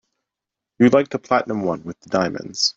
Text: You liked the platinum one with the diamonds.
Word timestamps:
You 0.79 0.89
liked 0.89 1.11
the 1.11 1.19
platinum 1.19 1.61
one 1.63 1.83
with 1.83 1.99
the 1.99 2.09
diamonds. 2.09 2.69